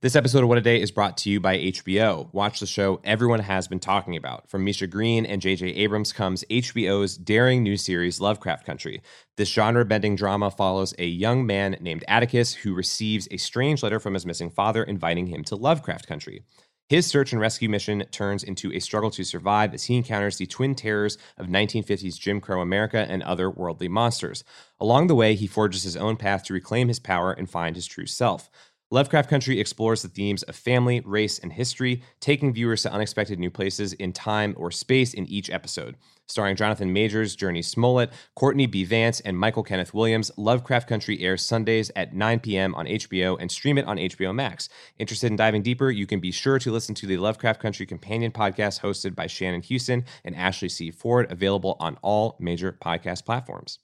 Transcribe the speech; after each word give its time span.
This 0.00 0.14
episode 0.14 0.44
of 0.44 0.48
What 0.48 0.58
a 0.58 0.60
Day 0.60 0.80
is 0.80 0.92
brought 0.92 1.16
to 1.16 1.30
you 1.30 1.40
by 1.40 1.58
HBO. 1.58 2.32
Watch 2.32 2.60
the 2.60 2.66
show 2.66 3.00
everyone 3.02 3.40
has 3.40 3.66
been 3.66 3.80
talking 3.80 4.14
about. 4.14 4.48
From 4.48 4.62
Misha 4.62 4.86
Green 4.86 5.26
and 5.26 5.42
J.J. 5.42 5.66
Abrams 5.70 6.12
comes 6.12 6.44
HBO's 6.48 7.16
daring 7.16 7.64
new 7.64 7.76
series, 7.76 8.20
Lovecraft 8.20 8.64
Country. 8.64 9.02
This 9.36 9.52
genre 9.52 9.84
bending 9.84 10.14
drama 10.14 10.52
follows 10.52 10.94
a 11.00 11.06
young 11.06 11.44
man 11.44 11.78
named 11.80 12.04
Atticus 12.06 12.54
who 12.54 12.74
receives 12.74 13.26
a 13.32 13.38
strange 13.38 13.82
letter 13.82 13.98
from 13.98 14.14
his 14.14 14.24
missing 14.24 14.50
father 14.50 14.84
inviting 14.84 15.26
him 15.26 15.42
to 15.42 15.56
Lovecraft 15.56 16.06
Country. 16.06 16.44
His 16.88 17.06
search 17.06 17.32
and 17.32 17.40
rescue 17.40 17.68
mission 17.68 18.02
turns 18.10 18.42
into 18.42 18.72
a 18.72 18.78
struggle 18.78 19.10
to 19.10 19.24
survive 19.24 19.74
as 19.74 19.84
he 19.84 19.96
encounters 19.96 20.38
the 20.38 20.46
twin 20.46 20.74
terrors 20.74 21.18
of 21.36 21.46
1950s 21.46 22.18
Jim 22.18 22.40
Crow 22.40 22.62
America 22.62 23.04
and 23.10 23.22
other 23.22 23.50
worldly 23.50 23.88
monsters. 23.88 24.42
Along 24.80 25.06
the 25.06 25.14
way, 25.14 25.34
he 25.34 25.46
forges 25.46 25.82
his 25.82 25.98
own 25.98 26.16
path 26.16 26.44
to 26.44 26.54
reclaim 26.54 26.88
his 26.88 26.98
power 26.98 27.30
and 27.32 27.50
find 27.50 27.76
his 27.76 27.86
true 27.86 28.06
self. 28.06 28.48
Lovecraft 28.90 29.28
Country 29.28 29.60
explores 29.60 30.00
the 30.00 30.08
themes 30.08 30.42
of 30.44 30.56
family, 30.56 31.00
race, 31.00 31.38
and 31.38 31.52
history, 31.52 32.02
taking 32.20 32.54
viewers 32.54 32.82
to 32.82 32.92
unexpected 32.92 33.38
new 33.38 33.50
places 33.50 33.92
in 33.92 34.14
time 34.14 34.54
or 34.56 34.70
space 34.70 35.12
in 35.12 35.26
each 35.26 35.50
episode. 35.50 35.94
Starring 36.26 36.56
Jonathan 36.56 36.90
Majors, 36.90 37.36
Jurnee 37.36 37.62
Smollett, 37.62 38.10
Courtney 38.34 38.66
B. 38.66 38.84
Vance, 38.84 39.20
and 39.20 39.36
Michael 39.36 39.62
Kenneth 39.62 39.92
Williams, 39.92 40.30
Lovecraft 40.38 40.88
Country 40.88 41.20
airs 41.20 41.44
Sundays 41.44 41.90
at 41.96 42.14
9 42.14 42.40
p.m. 42.40 42.74
on 42.76 42.86
HBO 42.86 43.36
and 43.38 43.52
stream 43.52 43.76
it 43.76 43.84
on 43.84 43.98
HBO 43.98 44.34
Max. 44.34 44.70
Interested 44.98 45.30
in 45.30 45.36
diving 45.36 45.62
deeper, 45.62 45.90
you 45.90 46.06
can 46.06 46.20
be 46.20 46.30
sure 46.30 46.58
to 46.58 46.72
listen 46.72 46.94
to 46.94 47.06
the 47.06 47.18
Lovecraft 47.18 47.60
Country 47.60 47.84
Companion 47.84 48.32
podcast 48.32 48.80
hosted 48.80 49.14
by 49.14 49.26
Shannon 49.26 49.60
Houston 49.60 50.06
and 50.24 50.34
Ashley 50.34 50.70
C. 50.70 50.90
Ford, 50.90 51.30
available 51.30 51.76
on 51.78 51.98
all 52.00 52.38
major 52.40 52.72
podcast 52.72 53.26
platforms. 53.26 53.80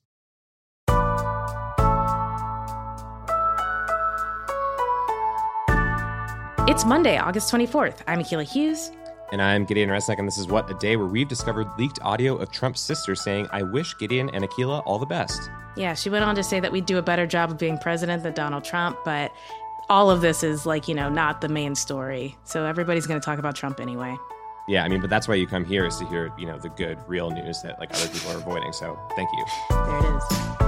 It's 6.67 6.87
Monday, 6.87 7.19
August 7.19 7.53
24th. 7.53 7.99
I'm 8.07 8.21
Akilah 8.21 8.51
Hughes. 8.51 8.91
And 9.33 9.43
I'm 9.43 9.67
Gideon 9.67 9.91
Resnick, 9.91 10.19
and 10.19 10.27
this 10.27 10.39
is 10.39 10.47
What 10.47 10.71
a 10.71 10.75
Day, 10.75 10.97
where 10.97 11.07
we've 11.07 11.29
discovered 11.29 11.69
leaked 11.77 11.99
audio 12.01 12.37
of 12.37 12.51
Trump's 12.51 12.81
sister 12.81 13.15
saying, 13.15 13.49
I 13.53 13.63
wish 13.63 13.95
Gideon 13.99 14.31
and 14.31 14.43
Akilah 14.43 14.83
all 14.87 14.99
the 14.99 15.05
best. 15.05 15.51
Yeah, 15.77 15.93
she 15.93 16.09
went 16.09 16.25
on 16.25 16.35
to 16.37 16.43
say 16.43 16.61
that 16.61 16.73
we'd 16.73 16.87
do 16.87 16.97
a 16.97 17.03
better 17.03 17.27
job 17.27 17.51
of 17.51 17.59
being 17.59 17.77
president 17.77 18.23
than 18.23 18.33
Donald 18.33 18.65
Trump, 18.65 18.97
but 19.05 19.31
all 19.91 20.11
of 20.11 20.23
this 20.23 20.43
is 20.43 20.65
like, 20.65 20.89
you 20.89 20.95
know, 20.95 21.11
not 21.11 21.43
the 21.43 21.51
main 21.51 21.75
story. 21.75 22.35
So 22.45 22.65
everybody's 22.65 23.07
going 23.07 23.21
to 23.21 23.25
talk 23.25 23.39
about 23.39 23.55
Trump 23.55 23.79
anyway. 23.79 24.17
Yeah, 24.67 24.85
I 24.85 24.89
mean, 24.89 25.03
but 25.03 25.11
that's 25.11 25.29
why 25.29 25.35
you 25.35 25.47
come 25.47 25.67
here 25.67 25.85
is 25.85 25.99
to 25.99 26.07
hear, 26.07 26.33
you 26.39 26.47
know, 26.47 26.59
the 26.59 26.71
good, 26.71 26.99
real 27.07 27.31
news 27.31 27.61
that 27.61 27.79
like 27.79 27.93
other 27.93 28.09
people 28.09 28.31
are 28.33 28.39
avoiding. 28.39 28.73
So 28.73 28.99
thank 29.17 29.29
you. 29.37 29.45
There 29.69 29.99
it 29.99 30.17
is. 30.17 30.64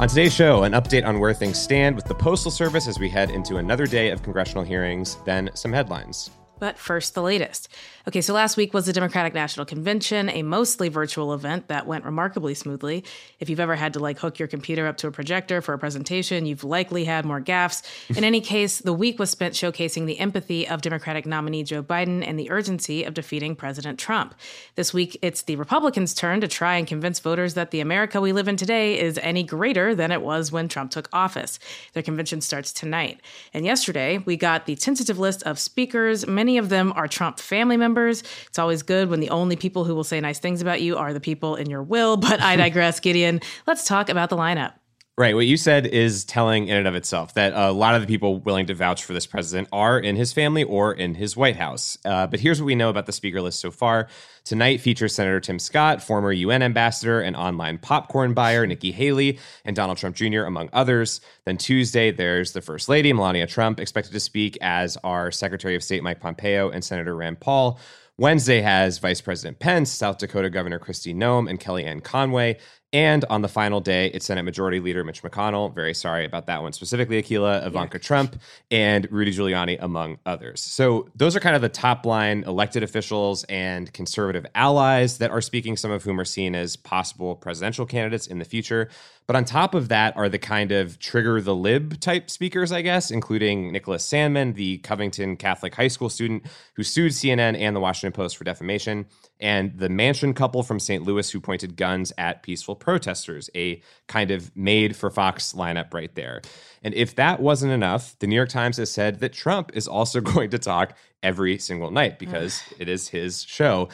On 0.00 0.08
today's 0.08 0.32
show, 0.32 0.62
an 0.62 0.72
update 0.72 1.06
on 1.06 1.20
where 1.20 1.34
things 1.34 1.58
stand 1.58 1.94
with 1.94 2.06
the 2.06 2.14
Postal 2.14 2.50
Service 2.50 2.88
as 2.88 2.98
we 2.98 3.10
head 3.10 3.30
into 3.30 3.58
another 3.58 3.86
day 3.86 4.08
of 4.08 4.22
congressional 4.22 4.64
hearings, 4.64 5.18
then 5.26 5.50
some 5.52 5.74
headlines. 5.74 6.30
But 6.60 6.78
first, 6.78 7.14
the 7.14 7.22
latest. 7.22 7.68
Okay, 8.06 8.20
so 8.20 8.32
last 8.32 8.56
week 8.56 8.72
was 8.72 8.86
the 8.86 8.92
Democratic 8.92 9.34
National 9.34 9.66
Convention, 9.66 10.28
a 10.28 10.42
mostly 10.42 10.88
virtual 10.88 11.34
event 11.34 11.68
that 11.68 11.86
went 11.86 12.04
remarkably 12.04 12.54
smoothly. 12.54 13.04
If 13.40 13.48
you've 13.50 13.60
ever 13.60 13.74
had 13.74 13.94
to 13.94 13.98
like 13.98 14.18
hook 14.18 14.38
your 14.38 14.48
computer 14.48 14.86
up 14.86 14.98
to 14.98 15.06
a 15.06 15.10
projector 15.10 15.60
for 15.60 15.74
a 15.74 15.78
presentation, 15.78 16.46
you've 16.46 16.62
likely 16.62 17.04
had 17.04 17.24
more 17.24 17.40
gaffes. 17.40 17.82
In 18.14 18.22
any 18.22 18.40
case, 18.40 18.78
the 18.78 18.92
week 18.92 19.18
was 19.18 19.30
spent 19.30 19.54
showcasing 19.54 20.06
the 20.06 20.18
empathy 20.18 20.68
of 20.68 20.82
Democratic 20.82 21.24
nominee 21.24 21.62
Joe 21.62 21.82
Biden 21.82 22.26
and 22.26 22.38
the 22.38 22.50
urgency 22.50 23.04
of 23.04 23.14
defeating 23.14 23.56
President 23.56 23.98
Trump. 23.98 24.34
This 24.76 24.92
week, 24.92 25.18
it's 25.22 25.42
the 25.42 25.56
Republicans' 25.56 26.12
turn 26.14 26.40
to 26.42 26.48
try 26.48 26.76
and 26.76 26.86
convince 26.86 27.20
voters 27.20 27.54
that 27.54 27.70
the 27.70 27.80
America 27.80 28.20
we 28.20 28.32
live 28.32 28.48
in 28.48 28.56
today 28.56 29.00
is 29.00 29.18
any 29.22 29.42
greater 29.42 29.94
than 29.94 30.12
it 30.12 30.20
was 30.20 30.52
when 30.52 30.68
Trump 30.68 30.90
took 30.90 31.08
office. 31.12 31.58
Their 31.94 32.02
convention 32.02 32.42
starts 32.42 32.70
tonight. 32.70 33.20
And 33.54 33.64
yesterday, 33.64 34.18
we 34.18 34.36
got 34.36 34.66
the 34.66 34.76
tentative 34.76 35.18
list 35.18 35.42
of 35.44 35.58
speakers. 35.58 36.26
Many 36.26 36.49
of 36.58 36.68
them 36.68 36.92
are 36.96 37.08
Trump 37.08 37.38
family 37.38 37.76
members. 37.76 38.22
It's 38.46 38.58
always 38.58 38.82
good 38.82 39.08
when 39.08 39.20
the 39.20 39.30
only 39.30 39.56
people 39.56 39.84
who 39.84 39.94
will 39.94 40.04
say 40.04 40.20
nice 40.20 40.38
things 40.38 40.60
about 40.62 40.80
you 40.80 40.96
are 40.96 41.12
the 41.12 41.20
people 41.20 41.56
in 41.56 41.68
your 41.68 41.82
will, 41.82 42.16
but 42.16 42.40
I 42.40 42.56
digress, 42.64 43.00
Gideon. 43.00 43.40
Let's 43.66 43.84
talk 43.84 44.08
about 44.08 44.30
the 44.30 44.36
lineup. 44.36 44.79
Right. 45.20 45.34
What 45.34 45.46
you 45.46 45.58
said 45.58 45.86
is 45.86 46.24
telling 46.24 46.68
in 46.68 46.78
and 46.78 46.88
of 46.88 46.94
itself 46.94 47.34
that 47.34 47.52
a 47.52 47.72
lot 47.72 47.94
of 47.94 48.00
the 48.00 48.06
people 48.06 48.38
willing 48.38 48.64
to 48.68 48.74
vouch 48.74 49.04
for 49.04 49.12
this 49.12 49.26
president 49.26 49.68
are 49.70 49.98
in 49.98 50.16
his 50.16 50.32
family 50.32 50.64
or 50.64 50.94
in 50.94 51.14
his 51.14 51.36
White 51.36 51.56
House. 51.56 51.98
Uh, 52.06 52.26
but 52.26 52.40
here's 52.40 52.58
what 52.58 52.64
we 52.64 52.74
know 52.74 52.88
about 52.88 53.04
the 53.04 53.12
speaker 53.12 53.42
list 53.42 53.60
so 53.60 53.70
far. 53.70 54.08
Tonight 54.44 54.80
features 54.80 55.14
Senator 55.14 55.38
Tim 55.38 55.58
Scott, 55.58 56.02
former 56.02 56.32
UN 56.32 56.62
ambassador 56.62 57.20
and 57.20 57.36
online 57.36 57.76
popcorn 57.76 58.32
buyer 58.32 58.66
Nikki 58.66 58.92
Haley, 58.92 59.38
and 59.66 59.76
Donald 59.76 59.98
Trump 59.98 60.16
Jr., 60.16 60.44
among 60.44 60.70
others. 60.72 61.20
Then 61.44 61.58
Tuesday, 61.58 62.10
there's 62.10 62.52
the 62.52 62.62
First 62.62 62.88
Lady, 62.88 63.12
Melania 63.12 63.46
Trump, 63.46 63.78
expected 63.78 64.14
to 64.14 64.20
speak, 64.20 64.56
as 64.62 64.96
are 65.04 65.30
Secretary 65.30 65.76
of 65.76 65.82
State 65.82 66.02
Mike 66.02 66.20
Pompeo 66.20 66.70
and 66.70 66.82
Senator 66.82 67.14
Rand 67.14 67.40
Paul. 67.40 67.78
Wednesday 68.20 68.60
has 68.60 68.98
Vice 68.98 69.22
President 69.22 69.58
Pence, 69.58 69.90
South 69.90 70.18
Dakota 70.18 70.50
Governor 70.50 70.78
Kristi 70.78 71.14
Noem, 71.14 71.48
and 71.48 71.58
Kellyanne 71.58 72.04
Conway. 72.04 72.58
And 72.92 73.24
on 73.30 73.42
the 73.42 73.48
final 73.48 73.80
day, 73.80 74.06
it's 74.08 74.26
Senate 74.26 74.42
Majority 74.42 74.80
Leader 74.80 75.04
Mitch 75.04 75.22
McConnell. 75.22 75.72
Very 75.72 75.94
sorry 75.94 76.24
about 76.24 76.46
that 76.46 76.60
one 76.60 76.72
specifically, 76.72 77.22
Akilah, 77.22 77.64
Ivanka 77.64 77.98
yeah. 77.98 78.02
Trump, 78.02 78.40
and 78.70 79.06
Rudy 79.12 79.32
Giuliani, 79.32 79.78
among 79.80 80.18
others. 80.26 80.60
So 80.60 81.08
those 81.14 81.36
are 81.36 81.40
kind 81.40 81.54
of 81.54 81.62
the 81.62 81.68
top 81.68 82.04
line 82.04 82.42
elected 82.44 82.82
officials 82.82 83.44
and 83.44 83.92
conservative 83.92 84.44
allies 84.56 85.18
that 85.18 85.30
are 85.30 85.40
speaking, 85.40 85.76
some 85.76 85.92
of 85.92 86.02
whom 86.02 86.18
are 86.18 86.24
seen 86.24 86.56
as 86.56 86.74
possible 86.74 87.36
presidential 87.36 87.86
candidates 87.86 88.26
in 88.26 88.40
the 88.40 88.44
future. 88.44 88.88
But 89.30 89.36
on 89.36 89.44
top 89.44 89.76
of 89.76 89.90
that 89.90 90.16
are 90.16 90.28
the 90.28 90.40
kind 90.40 90.72
of 90.72 90.98
trigger 90.98 91.40
the 91.40 91.54
lib 91.54 92.00
type 92.00 92.28
speakers, 92.28 92.72
I 92.72 92.82
guess, 92.82 93.12
including 93.12 93.70
Nicholas 93.70 94.04
Sandmann, 94.04 94.56
the 94.56 94.78
Covington 94.78 95.36
Catholic 95.36 95.72
high 95.72 95.86
school 95.86 96.08
student 96.08 96.46
who 96.74 96.82
sued 96.82 97.12
CNN 97.12 97.56
and 97.56 97.76
the 97.76 97.80
Washington 97.80 98.12
Post 98.12 98.36
for 98.36 98.42
defamation, 98.42 99.06
and 99.38 99.78
the 99.78 99.88
Mansion 99.88 100.34
couple 100.34 100.64
from 100.64 100.80
St. 100.80 101.04
Louis 101.04 101.30
who 101.30 101.38
pointed 101.38 101.76
guns 101.76 102.12
at 102.18 102.42
peaceful 102.42 102.74
protesters, 102.80 103.50
a 103.54 103.82
kind 104.08 104.30
of 104.30 104.54
made 104.56 104.96
for 104.96 105.10
Fox 105.10 105.52
lineup 105.52 105.94
right 105.94 106.14
there. 106.14 106.42
And 106.82 106.94
if 106.94 107.14
that 107.16 107.40
wasn't 107.40 107.72
enough, 107.72 108.18
the 108.18 108.26
New 108.26 108.36
York 108.36 108.48
Times 108.48 108.78
has 108.78 108.90
said 108.90 109.20
that 109.20 109.32
Trump 109.32 109.70
is 109.74 109.86
also 109.86 110.20
going 110.32 110.50
to 110.50 110.58
talk 110.58 110.96
every 111.22 111.58
single 111.58 111.90
night 111.90 112.18
because 112.18 112.62
it 112.78 112.88
is 112.88 113.08
his 113.08 113.42
show. 113.44 113.88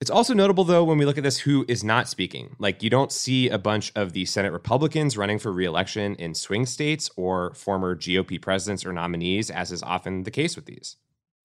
It's 0.00 0.10
also 0.10 0.32
notable, 0.32 0.64
though, 0.64 0.82
when 0.82 0.96
we 0.96 1.04
look 1.04 1.18
at 1.18 1.24
this, 1.24 1.38
who 1.38 1.66
is 1.68 1.84
not 1.84 2.08
speaking. 2.08 2.56
Like, 2.58 2.82
you 2.82 2.88
don't 2.88 3.12
see 3.12 3.50
a 3.50 3.58
bunch 3.58 3.92
of 3.94 4.14
the 4.14 4.24
Senate 4.24 4.50
Republicans 4.50 5.18
running 5.18 5.38
for 5.38 5.52
reelection 5.52 6.14
in 6.14 6.34
swing 6.34 6.64
states 6.64 7.10
or 7.16 7.52
former 7.52 7.94
GOP 7.94 8.40
presidents 8.40 8.86
or 8.86 8.94
nominees, 8.94 9.50
as 9.50 9.70
is 9.70 9.82
often 9.82 10.22
the 10.22 10.30
case 10.30 10.56
with 10.56 10.64
these. 10.64 10.96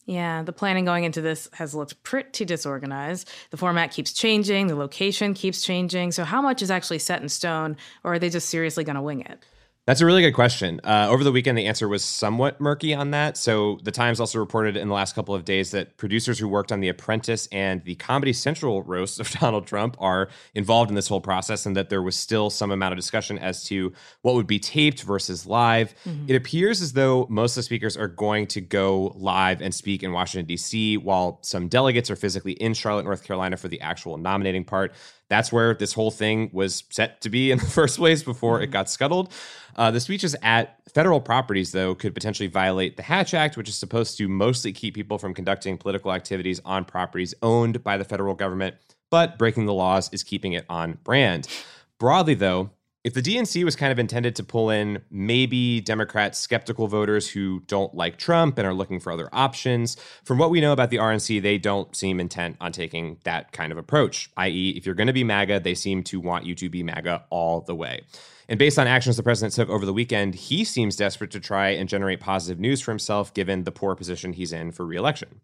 Yeah, 0.05 0.43
the 0.43 0.53
planning 0.53 0.85
going 0.85 1.03
into 1.03 1.19
this 1.19 1.49
has 1.53 1.73
looked 1.73 2.01
pretty 2.03 2.45
disorganized. 2.45 3.29
The 3.49 3.57
format 3.57 3.91
keeps 3.91 4.13
changing, 4.13 4.67
the 4.67 4.75
location 4.75 5.33
keeps 5.33 5.63
changing. 5.63 6.11
So, 6.11 6.23
how 6.23 6.41
much 6.41 6.61
is 6.61 6.69
actually 6.69 6.99
set 6.99 7.23
in 7.23 7.29
stone, 7.29 7.75
or 8.03 8.13
are 8.13 8.19
they 8.19 8.29
just 8.29 8.49
seriously 8.49 8.83
going 8.83 8.97
to 8.97 9.01
wing 9.01 9.21
it? 9.21 9.39
That's 9.85 10.01
a 10.01 10.05
really 10.07 10.23
good 10.23 10.33
question. 10.33 10.81
Uh, 10.83 11.07
over 11.11 11.23
the 11.23 11.31
weekend, 11.31 11.59
the 11.59 11.67
answer 11.67 11.87
was 11.87 12.03
somewhat 12.03 12.59
murky 12.59 12.95
on 12.95 13.11
that. 13.11 13.37
So, 13.37 13.77
the 13.83 13.91
Times 13.91 14.19
also 14.19 14.39
reported 14.39 14.75
in 14.75 14.87
the 14.87 14.95
last 14.95 15.13
couple 15.13 15.35
of 15.35 15.45
days 15.45 15.69
that 15.71 15.97
producers 15.97 16.39
who 16.39 16.47
worked 16.47 16.71
on 16.71 16.79
The 16.79 16.89
Apprentice 16.89 17.47
and 17.51 17.83
the 17.83 17.93
Comedy 17.93 18.33
Central 18.33 18.81
roast 18.81 19.19
of 19.19 19.29
Donald 19.29 19.67
Trump 19.67 19.95
are 19.99 20.29
involved 20.55 20.89
in 20.89 20.95
this 20.95 21.07
whole 21.07 21.21
process, 21.21 21.67
and 21.67 21.75
that 21.77 21.89
there 21.89 22.01
was 22.01 22.15
still 22.15 22.49
some 22.49 22.71
amount 22.71 22.93
of 22.93 22.97
discussion 22.97 23.37
as 23.37 23.63
to 23.65 23.93
what 24.23 24.33
would 24.33 24.47
be 24.47 24.57
taped 24.57 25.03
versus 25.03 25.45
live. 25.45 25.93
Mm-hmm. 26.03 26.31
It 26.31 26.35
appears 26.35 26.81
as 26.81 26.93
though 26.93 27.27
most 27.29 27.51
of 27.51 27.57
the 27.57 27.63
speakers 27.63 27.95
are 27.95 28.07
going 28.07 28.47
to 28.47 28.61
go 28.61 29.13
live 29.15 29.61
and 29.61 29.73
speak 29.73 30.01
in 30.01 30.11
Washington, 30.11 30.47
D.C., 30.47 30.97
while 30.97 31.37
some 31.43 31.67
delegates 31.67 32.09
are 32.09 32.15
physically 32.15 32.53
in 32.53 32.73
Charlotte, 32.73 33.03
North 33.03 33.23
Carolina 33.23 33.55
for 33.55 33.67
the 33.67 33.81
actual 33.81 34.17
nominating 34.17 34.63
part. 34.63 34.93
That's 35.29 35.51
where 35.51 35.73
this 35.73 35.93
whole 35.93 36.11
thing 36.11 36.49
was 36.53 36.83
set 36.89 37.21
to 37.21 37.29
be 37.29 37.51
in 37.51 37.57
the 37.57 37.65
first 37.79 37.97
place 37.97 38.23
before 38.23 38.61
it 38.61 38.65
mm-hmm. 38.65 38.73
got 38.73 38.89
scuttled. 38.89 39.31
Uh, 39.75 39.91
the 39.91 39.99
speeches 39.99 40.35
at 40.41 40.77
federal 40.93 41.19
properties, 41.19 41.71
though, 41.71 41.95
could 41.95 42.13
potentially 42.13 42.47
violate 42.47 42.95
the 42.95 43.03
Hatch 43.03 43.33
Act, 43.33 43.57
which 43.57 43.67
is 43.67 43.75
supposed 43.75 44.17
to 44.17 44.27
mostly 44.27 44.71
keep 44.71 44.93
people 44.93 45.17
from 45.17 45.33
conducting 45.33 45.77
political 45.77 46.13
activities 46.13 46.61
on 46.63 46.85
properties 46.85 47.33
owned 47.41 47.83
by 47.83 47.97
the 47.97 48.05
federal 48.05 48.35
government. 48.35 48.75
But 49.09 49.37
breaking 49.37 49.65
the 49.65 49.73
laws 49.73 50.09
is 50.13 50.23
keeping 50.23 50.53
it 50.53 50.65
on 50.69 50.97
brand. 51.03 51.47
Broadly, 51.99 52.33
though, 52.33 52.71
if 53.05 53.13
the 53.13 53.21
DNC 53.21 53.63
was 53.63 53.75
kind 53.75 53.91
of 53.91 53.99
intended 53.99 54.35
to 54.35 54.43
pull 54.43 54.71
in 54.71 54.99
maybe 55.11 55.79
Democrat 55.79 56.35
skeptical 56.35 56.87
voters 56.87 57.29
who 57.29 57.59
don't 57.67 57.93
like 57.93 58.17
Trump 58.17 58.57
and 58.57 58.65
are 58.65 58.73
looking 58.73 58.99
for 58.99 59.11
other 59.11 59.29
options, 59.31 59.95
from 60.23 60.39
what 60.39 60.49
we 60.49 60.59
know 60.59 60.73
about 60.73 60.89
the 60.89 60.97
RNC, 60.97 61.39
they 61.43 61.59
don't 61.59 61.95
seem 61.95 62.19
intent 62.19 62.57
on 62.59 62.71
taking 62.71 63.19
that 63.23 63.51
kind 63.51 63.71
of 63.71 63.77
approach. 63.77 64.31
I.e., 64.37 64.73
if 64.75 64.87
you're 64.87 64.95
going 64.95 65.05
to 65.05 65.13
be 65.13 65.23
MAGA, 65.23 65.59
they 65.59 65.75
seem 65.75 66.01
to 66.05 66.19
want 66.19 66.47
you 66.47 66.55
to 66.55 66.67
be 66.67 66.81
MAGA 66.81 67.25
all 67.29 67.61
the 67.61 67.75
way. 67.75 68.01
And 68.49 68.57
based 68.57 68.79
on 68.79 68.87
actions 68.87 69.17
the 69.17 69.23
president 69.23 69.53
took 69.53 69.69
over 69.69 69.85
the 69.85 69.93
weekend, 69.93 70.33
he 70.33 70.63
seems 70.63 70.95
desperate 70.95 71.29
to 71.31 71.39
try 71.39 71.69
and 71.69 71.87
generate 71.87 72.19
positive 72.19 72.59
news 72.59 72.81
for 72.81 72.89
himself 72.89 73.31
given 73.35 73.65
the 73.65 73.71
poor 73.71 73.93
position 73.93 74.33
he's 74.33 74.51
in 74.51 74.71
for 74.71 74.83
reelection. 74.83 75.41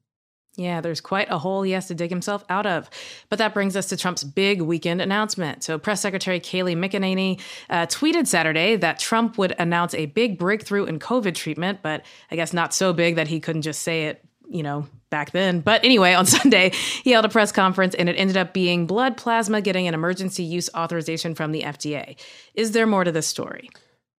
Yeah, 0.57 0.81
there's 0.81 0.99
quite 0.99 1.29
a 1.31 1.37
hole 1.37 1.61
he 1.61 1.71
has 1.71 1.87
to 1.87 1.95
dig 1.95 2.09
himself 2.09 2.43
out 2.49 2.65
of. 2.65 2.89
But 3.29 3.39
that 3.39 3.53
brings 3.53 3.77
us 3.77 3.87
to 3.87 3.97
Trump's 3.97 4.23
big 4.23 4.61
weekend 4.61 5.01
announcement. 5.01 5.63
So, 5.63 5.77
Press 5.79 6.01
Secretary 6.01 6.41
Kayleigh 6.41 6.75
McEnany 6.75 7.39
uh, 7.69 7.85
tweeted 7.85 8.27
Saturday 8.27 8.75
that 8.75 8.99
Trump 8.99 9.37
would 9.37 9.55
announce 9.59 9.93
a 9.93 10.07
big 10.07 10.37
breakthrough 10.37 10.85
in 10.85 10.99
COVID 10.99 11.35
treatment, 11.35 11.79
but 11.81 12.03
I 12.29 12.35
guess 12.35 12.51
not 12.51 12.73
so 12.73 12.91
big 12.91 13.15
that 13.15 13.29
he 13.29 13.39
couldn't 13.39 13.61
just 13.61 13.81
say 13.81 14.07
it, 14.07 14.25
you 14.49 14.61
know, 14.61 14.87
back 15.09 15.31
then. 15.31 15.61
But 15.61 15.85
anyway, 15.85 16.13
on 16.13 16.25
Sunday, 16.37 16.71
he 17.03 17.11
held 17.11 17.23
a 17.23 17.29
press 17.29 17.53
conference 17.53 17.95
and 17.95 18.09
it 18.09 18.17
ended 18.17 18.35
up 18.35 18.53
being 18.53 18.87
blood 18.87 19.15
plasma 19.15 19.61
getting 19.61 19.87
an 19.87 19.93
emergency 19.93 20.43
use 20.43 20.69
authorization 20.75 21.33
from 21.33 21.53
the 21.53 21.61
FDA. 21.61 22.17
Is 22.55 22.73
there 22.73 22.85
more 22.85 23.05
to 23.05 23.11
this 23.11 23.27
story? 23.27 23.69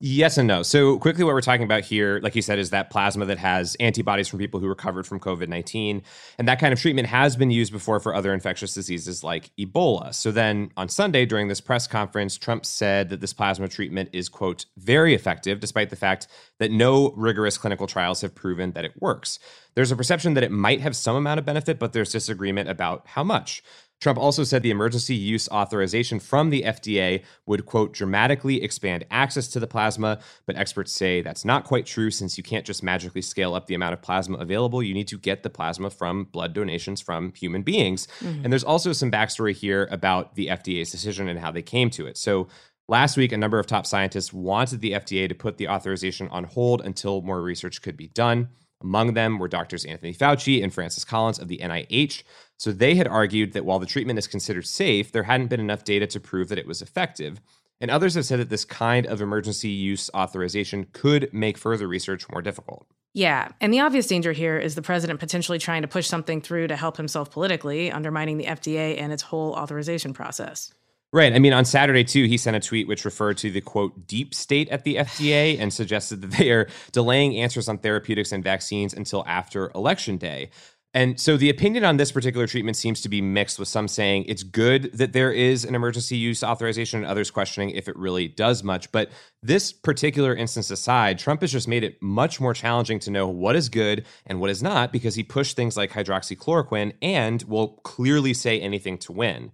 Yes 0.04 0.40
and 0.40 0.48
no. 0.48 0.64
So, 0.64 0.98
quickly, 0.98 1.24
what 1.24 1.36
we're 1.36 1.42
talking 1.42 1.64
about 1.64 1.84
here, 1.84 2.20
like 2.24 2.36
you 2.36 2.42
said, 2.42 2.58
is 2.58 2.72
that 2.72 2.90
plasma 2.90 3.26
that 3.26 3.38
has 3.38 3.76
antibodies 3.76 4.28
from 4.28 4.40
people 4.40 4.60
who 4.60 4.68
recovered 4.68 5.06
from 5.06 5.20
COVID 5.20 5.48
19. 5.48 6.02
And 6.40 6.48
that 6.48 6.60
kind 6.60 6.74
of 6.74 6.82
treatment 6.82 7.08
has 7.08 7.36
been 7.36 7.52
used 7.52 7.72
before 7.72 8.00
for 8.00 8.16
other 8.16 8.34
infectious 8.34 8.74
diseases 8.74 9.24
like 9.24 9.52
Ebola. 9.60 10.12
So, 10.16 10.32
then 10.32 10.72
on 10.76 10.90
Sunday, 10.90 11.28
during 11.28 11.50
this 11.50 11.62
press 11.62 11.86
conference, 11.86 12.36
Trump 12.36 12.66
said 12.66 13.10
that 13.10 13.22
this 13.22 13.32
plasma 13.32 13.68
treatment 13.68 14.10
is, 14.12 14.28
quote, 14.28 14.66
very 14.76 15.14
effective, 15.14 15.60
despite 15.60 15.92
the 15.92 15.96
fact 15.96 16.28
that 16.58 16.72
no 16.72 17.12
rigorous 17.16 17.60
clinical 17.60 17.86
trials 17.86 18.22
have 18.22 18.34
proven 18.34 18.72
that 18.72 18.86
it 18.86 19.00
works. 19.00 19.38
There's 19.76 19.92
a 19.92 19.96
perception 19.96 20.34
that 20.34 20.44
it 20.44 20.52
might 20.52 20.82
have 20.82 20.96
some 20.96 21.16
amount 21.16 21.40
of 21.40 21.46
benefit, 21.46 21.78
but 21.78 21.94
there's 21.94 22.12
disagreement 22.12 22.70
about 22.70 23.06
how 23.06 23.24
much. 23.24 23.62
Trump 24.02 24.18
also 24.18 24.44
said 24.44 24.64
the 24.64 24.72
emergency 24.72 25.16
use 25.16 25.48
authorization 25.50 26.20
from 26.20 26.50
the 26.50 26.64
FDA 26.64 27.24
would, 27.46 27.66
quote, 27.66 27.94
dramatically 27.94 28.62
expand 28.64 29.06
access 29.12 29.48
to 29.50 29.60
the 29.60 29.68
plasma. 29.68 30.20
But 30.48 30.58
experts 30.58 30.92
say 30.92 31.22
that's 31.22 31.46
not 31.46 31.64
quite 31.64 31.86
true 31.86 32.10
since 32.12 32.38
you 32.38 32.44
can't 32.44 32.66
just 32.66 32.84
magically 32.84 33.22
scale 33.22 33.54
up 33.54 33.68
the 33.68 33.76
amount 33.76 33.94
of 33.94 34.02
plasma 34.02 34.38
available. 34.40 34.82
You 34.82 34.96
need 34.96 35.08
to 35.10 35.20
get 35.20 35.44
the 35.44 35.52
plasma 35.52 35.92
from 35.92 36.26
blood 36.26 36.54
donations 36.54 37.00
from 37.00 37.32
human 37.34 37.62
beings. 37.62 38.08
Mm-hmm. 38.20 38.44
And 38.44 38.52
there's 38.52 38.64
also 38.64 38.92
some 38.92 39.12
backstory 39.12 39.54
here 39.54 39.88
about 39.92 40.36
the 40.36 40.48
FDA's 40.48 40.90
decision 40.90 41.30
and 41.30 41.40
how 41.40 41.52
they 41.52 41.62
came 41.62 41.90
to 41.92 42.08
it. 42.08 42.18
So 42.18 42.48
Last 42.88 43.16
week, 43.16 43.32
a 43.32 43.38
number 43.38 43.58
of 43.58 43.68
top 43.68 43.86
scientists 43.86 44.34
wanted 44.34 44.82
the 44.82 44.92
FDA 44.92 45.30
to 45.30 45.36
put 45.36 45.56
the 45.56 45.70
authorization 45.70 46.28
on 46.28 46.44
hold 46.44 46.82
until 46.82 47.22
more 47.22 47.42
research 47.42 47.82
could 47.82 47.96
be 47.96 48.10
done. 48.10 48.50
Among 48.82 49.14
them 49.14 49.40
were 49.40 49.48
doctors 49.48 49.86
Anthony 49.86 50.14
Fauci 50.14 50.64
and 50.64 50.74
Francis 50.74 51.06
Collins 51.06 51.40
of 51.40 51.48
the 51.48 51.60
NIH. 51.60 52.24
So 52.58 52.72
they 52.72 52.96
had 52.96 53.08
argued 53.08 53.54
that 53.54 53.66
while 53.66 53.80
the 53.80 53.86
treatment 53.86 54.20
is 54.20 54.28
considered 54.28 54.66
safe, 54.68 55.12
there 55.12 55.24
hadn't 55.24 55.48
been 55.48 55.60
enough 55.60 55.84
data 55.84 56.08
to 56.08 56.20
prove 56.20 56.50
that 56.50 56.60
it 56.60 56.68
was 56.68 56.82
effective. 56.82 57.42
And 57.80 57.90
others 57.90 58.14
have 58.16 58.26
said 58.26 58.40
that 58.40 58.50
this 58.50 58.66
kind 58.66 59.08
of 59.08 59.22
emergency 59.22 59.70
use 59.70 60.10
authorization 60.14 60.88
could 60.94 61.34
make 61.34 61.58
further 61.58 61.88
research 61.88 62.30
more 62.30 62.42
difficult. 62.42 62.86
Yeah. 63.14 63.50
And 63.60 63.74
the 63.74 63.82
obvious 63.82 64.08
danger 64.08 64.32
here 64.32 64.58
is 64.58 64.76
the 64.76 64.82
president 64.82 65.20
potentially 65.20 65.58
trying 65.58 65.82
to 65.82 65.88
push 65.88 66.08
something 66.08 66.42
through 66.42 66.68
to 66.68 66.76
help 66.76 66.98
himself 66.98 67.32
politically, 67.32 67.92
undermining 67.92 68.38
the 68.38 68.46
FDA 68.46 69.00
and 69.00 69.12
its 69.12 69.24
whole 69.24 69.54
authorization 69.54 70.14
process. 70.14 70.74
Right. 71.14 71.34
I 71.34 71.40
mean, 71.40 71.52
on 71.52 71.66
Saturday, 71.66 72.06
too, 72.06 72.24
he 72.24 72.38
sent 72.38 72.56
a 72.56 72.62
tweet 72.62 72.88
which 72.88 73.04
referred 73.04 73.38
to 73.40 73.52
the 73.52 73.60
quote, 73.60 74.08
deep 74.08 74.34
state 74.34 74.70
at 74.70 74.86
the 74.86 74.96
FDA 74.96 75.60
and 75.60 75.74
suggested 75.74 76.22
that 76.22 76.32
they 76.32 76.52
are 76.52 76.70
delaying 76.94 77.36
answers 77.36 77.68
on 77.68 77.80
therapeutics 77.80 78.32
and 78.32 78.42
vaccines 78.42 78.94
until 78.94 79.26
after 79.28 79.72
election 79.76 80.16
day. 80.16 80.52
And 80.94 81.20
so 81.20 81.38
the 81.38 81.50
opinion 81.50 81.86
on 81.86 81.98
this 81.98 82.12
particular 82.12 82.48
treatment 82.48 82.76
seems 82.76 83.02
to 83.02 83.10
be 83.10 83.22
mixed, 83.22 83.60
with 83.60 83.70
some 83.70 83.88
saying 83.88 84.26
it's 84.28 84.44
good 84.44 84.92
that 84.94 85.14
there 85.14 85.32
is 85.32 85.64
an 85.64 85.74
emergency 85.74 86.18
use 86.18 86.44
authorization, 86.44 87.00
and 87.00 87.08
others 87.08 87.32
questioning 87.32 87.70
if 87.72 87.88
it 87.88 87.96
really 87.96 88.28
does 88.28 88.62
much. 88.62 88.92
But 88.92 89.10
this 89.42 89.72
particular 89.72 90.36
instance 90.36 90.70
aside, 90.70 91.18
Trump 91.18 91.42
has 91.42 91.52
just 91.52 91.68
made 91.68 91.86
it 91.86 92.02
much 92.02 92.42
more 92.42 92.54
challenging 92.54 93.00
to 93.00 93.12
know 93.12 93.28
what 93.28 93.56
is 93.56 93.70
good 93.70 94.06
and 94.26 94.42
what 94.42 94.50
is 94.50 94.62
not 94.62 94.92
because 94.92 95.16
he 95.16 95.24
pushed 95.24 95.56
things 95.56 95.78
like 95.78 95.92
hydroxychloroquine 95.92 96.94
and 97.02 97.44
will 97.44 97.80
clearly 97.84 98.34
say 98.34 98.60
anything 98.60 98.98
to 98.98 99.14
win. 99.14 99.52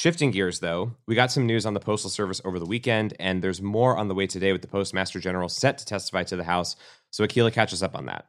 Shifting 0.00 0.30
gears, 0.30 0.60
though, 0.60 0.94
we 1.04 1.14
got 1.14 1.30
some 1.30 1.44
news 1.44 1.66
on 1.66 1.74
the 1.74 1.78
Postal 1.78 2.08
Service 2.08 2.40
over 2.42 2.58
the 2.58 2.64
weekend, 2.64 3.12
and 3.20 3.44
there's 3.44 3.60
more 3.60 3.98
on 3.98 4.08
the 4.08 4.14
way 4.14 4.26
today 4.26 4.50
with 4.50 4.62
the 4.62 4.66
Postmaster 4.66 5.20
General 5.20 5.50
set 5.50 5.76
to 5.76 5.84
testify 5.84 6.22
to 6.22 6.36
the 6.36 6.44
House. 6.44 6.74
So, 7.10 7.22
Akilah, 7.22 7.52
catches 7.52 7.82
up 7.82 7.94
on 7.94 8.06
that. 8.06 8.24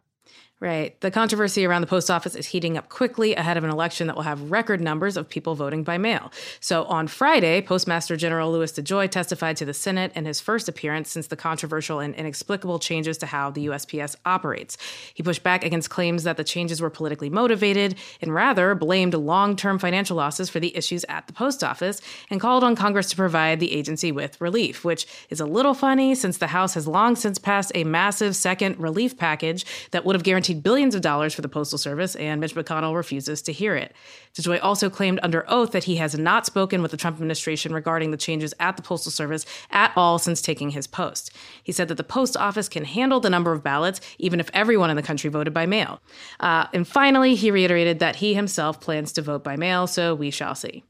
Right. 0.61 1.01
The 1.01 1.09
controversy 1.09 1.65
around 1.65 1.81
the 1.81 1.87
post 1.87 2.11
office 2.11 2.35
is 2.35 2.45
heating 2.45 2.77
up 2.77 2.87
quickly 2.87 3.33
ahead 3.33 3.57
of 3.57 3.63
an 3.63 3.71
election 3.71 4.05
that 4.05 4.15
will 4.15 4.21
have 4.21 4.51
record 4.51 4.79
numbers 4.79 5.17
of 5.17 5.27
people 5.27 5.55
voting 5.55 5.83
by 5.83 5.97
mail. 5.97 6.31
So 6.59 6.83
on 6.83 7.07
Friday, 7.07 7.63
Postmaster 7.63 8.15
General 8.15 8.51
Louis 8.51 8.71
DeJoy 8.71 9.09
testified 9.09 9.57
to 9.57 9.65
the 9.65 9.73
Senate 9.73 10.11
in 10.13 10.25
his 10.25 10.39
first 10.39 10.69
appearance 10.69 11.09
since 11.09 11.25
the 11.25 11.35
controversial 11.35 11.99
and 11.99 12.13
inexplicable 12.13 12.77
changes 12.77 13.17
to 13.17 13.25
how 13.25 13.49
the 13.49 13.65
USPS 13.65 14.15
operates. 14.23 14.77
He 15.15 15.23
pushed 15.23 15.41
back 15.41 15.65
against 15.65 15.89
claims 15.89 16.25
that 16.25 16.37
the 16.37 16.43
changes 16.43 16.79
were 16.79 16.91
politically 16.91 17.31
motivated 17.31 17.95
and 18.21 18.31
rather 18.31 18.75
blamed 18.75 19.15
long 19.15 19.55
term 19.55 19.79
financial 19.79 20.15
losses 20.15 20.51
for 20.51 20.59
the 20.59 20.77
issues 20.77 21.03
at 21.09 21.25
the 21.25 21.33
post 21.33 21.63
office 21.63 22.01
and 22.29 22.39
called 22.39 22.63
on 22.63 22.75
Congress 22.75 23.09
to 23.09 23.15
provide 23.15 23.59
the 23.59 23.73
agency 23.73 24.11
with 24.11 24.39
relief, 24.39 24.85
which 24.85 25.07
is 25.31 25.39
a 25.39 25.45
little 25.47 25.73
funny 25.73 26.13
since 26.13 26.37
the 26.37 26.45
House 26.45 26.75
has 26.75 26.87
long 26.87 27.15
since 27.15 27.39
passed 27.39 27.71
a 27.73 27.83
massive 27.83 28.35
second 28.35 28.79
relief 28.79 29.17
package 29.17 29.65
that 29.89 30.05
would 30.05 30.15
have 30.15 30.21
guaranteed 30.21 30.50
guaranteed 30.51 30.63
billions 30.63 30.95
of 30.95 31.01
dollars 31.01 31.33
for 31.33 31.41
the 31.41 31.49
Postal 31.49 31.77
Service, 31.77 32.15
and 32.15 32.41
Mitch 32.41 32.55
McConnell 32.55 32.95
refuses 32.95 33.41
to 33.43 33.51
hear 33.51 33.75
it. 33.75 33.93
DeJoy 34.33 34.59
also 34.61 34.89
claimed 34.89 35.19
under 35.23 35.45
oath 35.47 35.71
that 35.71 35.85
he 35.85 35.97
has 35.97 36.17
not 36.17 36.45
spoken 36.45 36.81
with 36.81 36.91
the 36.91 36.97
Trump 36.97 37.15
administration 37.15 37.73
regarding 37.73 38.11
the 38.11 38.17
changes 38.17 38.53
at 38.59 38.75
the 38.75 38.83
Postal 38.83 39.11
Service 39.11 39.45
at 39.71 39.91
all 39.95 40.19
since 40.19 40.41
taking 40.41 40.71
his 40.71 40.87
post. 40.87 41.31
He 41.63 41.71
said 41.71 41.87
that 41.87 41.95
the 41.95 42.03
post 42.03 42.35
office 42.37 42.69
can 42.69 42.85
handle 42.85 43.19
the 43.19 43.29
number 43.29 43.51
of 43.53 43.63
ballots, 43.63 44.01
even 44.17 44.39
if 44.39 44.49
everyone 44.53 44.89
in 44.89 44.95
the 44.95 45.03
country 45.03 45.29
voted 45.29 45.53
by 45.53 45.65
mail. 45.65 46.01
Uh, 46.39 46.67
and 46.73 46.87
finally, 46.87 47.35
he 47.35 47.51
reiterated 47.51 47.99
that 47.99 48.17
he 48.17 48.33
himself 48.33 48.79
plans 48.81 49.13
to 49.13 49.21
vote 49.21 49.43
by 49.43 49.55
mail, 49.55 49.87
so 49.87 50.15
we 50.15 50.31
shall 50.31 50.55
see. 50.55 50.83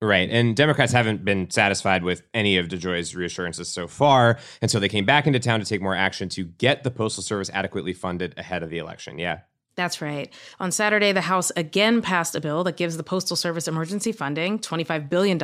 Right. 0.00 0.30
And 0.30 0.54
Democrats 0.54 0.92
haven't 0.92 1.24
been 1.24 1.50
satisfied 1.50 2.04
with 2.04 2.22
any 2.32 2.56
of 2.56 2.68
DeJoy's 2.68 3.16
reassurances 3.16 3.68
so 3.68 3.88
far. 3.88 4.38
And 4.62 4.70
so 4.70 4.78
they 4.78 4.88
came 4.88 5.04
back 5.04 5.26
into 5.26 5.40
town 5.40 5.58
to 5.58 5.66
take 5.66 5.82
more 5.82 5.96
action 5.96 6.28
to 6.30 6.44
get 6.44 6.84
the 6.84 6.90
Postal 6.90 7.22
Service 7.22 7.50
adequately 7.52 7.92
funded 7.92 8.32
ahead 8.36 8.62
of 8.62 8.70
the 8.70 8.78
election. 8.78 9.18
Yeah. 9.18 9.40
That's 9.78 10.02
right. 10.02 10.28
On 10.58 10.72
Saturday, 10.72 11.12
the 11.12 11.20
House 11.20 11.52
again 11.54 12.02
passed 12.02 12.34
a 12.34 12.40
bill 12.40 12.64
that 12.64 12.76
gives 12.76 12.96
the 12.96 13.04
Postal 13.04 13.36
Service 13.36 13.68
emergency 13.68 14.10
funding, 14.10 14.58
$25 14.58 15.08
billion, 15.08 15.40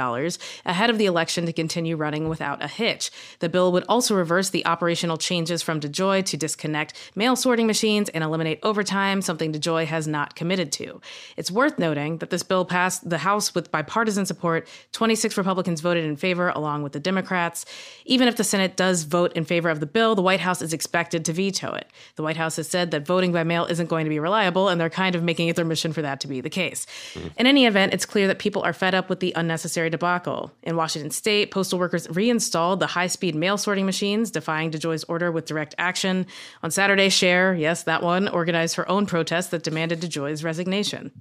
ahead 0.67 0.91
of 0.91 0.99
the 0.99 1.07
election 1.07 1.47
to 1.47 1.53
continue 1.53 1.95
running 1.95 2.29
without 2.29 2.61
a 2.61 2.67
hitch. 2.67 3.13
The 3.39 3.49
bill 3.49 3.71
would 3.71 3.85
also 3.89 4.17
reverse 4.17 4.51
the 4.51 4.67
operational 4.67 5.19
changes 5.19 5.63
from 5.63 5.79
DeJoy 5.79 6.25
to 6.25 6.37
disconnect 6.37 7.13
mail 7.15 7.37
sorting 7.37 7.69
machines 7.69 8.09
and 8.09 8.25
eliminate 8.25 8.59
overtime, 8.65 9.23
something 9.23 9.53
DeJoy 9.53 9.87
has 9.87 10.09
not 10.09 10.35
committed 10.35 10.73
to. 10.73 11.01
It's 11.37 11.53
worth 11.53 11.79
noting 11.79 12.19
that 12.19 12.31
this 12.31 12.43
bill 12.43 12.65
passed 12.65 13.09
the 13.09 13.19
House 13.19 13.55
with 13.55 13.71
bipartisan 13.71 14.27
support. 14.27 14.67
26 14.91 15.37
Republicans 15.37 15.81
voted 15.81 16.05
in 16.05 16.17
favor, 16.17 16.49
along 16.49 16.83
with 16.83 16.93
the 16.93 16.99
Democrats. 16.99 17.67
Even 18.05 18.27
if 18.27 18.35
the 18.35 18.43
Senate 18.43 18.77
does 18.77 19.05
vote 19.05 19.33
in 19.35 19.45
favor 19.45 19.69
of 19.71 19.79
the 19.79 19.87
bill, 19.87 20.17
the 20.17 20.23
White 20.23 20.41
House 20.41 20.61
is 20.61 20.73
expected 20.73 21.25
to 21.25 21.33
veto 21.33 21.73
it. 21.73 21.87
The 22.17 22.25
White 22.25 22.37
House 22.37 22.57
has 22.57 22.67
said 22.67 22.91
that 22.91 23.07
voting 23.07 23.31
by 23.31 23.45
mail 23.45 23.67
isn't 23.67 23.89
going 23.89 24.07
to 24.07 24.11
be 24.11 24.24
reliable, 24.25 24.69
and 24.69 24.81
they're 24.81 24.91
kind 24.91 25.15
of 25.15 25.23
making 25.23 25.47
it 25.47 25.55
their 25.55 25.65
mission 25.65 25.93
for 25.93 26.03
that 26.03 26.19
to 26.21 26.27
be 26.27 26.41
the 26.41 26.51
case. 26.51 26.87
Mm. 27.15 27.31
In 27.37 27.47
any 27.47 27.67
event, 27.67 27.95
it's 27.95 28.05
clear 28.05 28.27
that 28.27 28.41
people 28.41 28.63
are 28.63 28.73
fed 28.73 28.95
up 28.95 29.09
with 29.09 29.21
the 29.21 29.33
unnecessary 29.37 29.91
debacle. 29.91 30.51
In 30.65 30.75
Washington 30.75 31.13
state, 31.13 31.53
postal 31.53 31.79
workers 31.79 32.09
reinstalled 32.11 32.81
the 32.81 32.89
high 32.89 33.07
speed 33.07 33.37
mail 33.37 33.57
sorting 33.57 33.87
machines, 33.87 34.33
defying 34.33 34.73
DeJoy's 34.73 35.05
order 35.05 35.31
with 35.31 35.45
direct 35.45 35.77
action. 35.79 36.27
On 36.65 36.73
Saturday, 36.73 37.09
Cher, 37.09 37.55
yes, 37.55 37.85
that 37.85 38.03
one, 38.03 38.27
organized 38.27 38.75
her 38.75 38.89
own 38.91 39.07
protest 39.07 39.53
that 39.53 39.63
demanded 39.63 40.01
DeJoy's 40.01 40.43
resignation. 40.43 41.13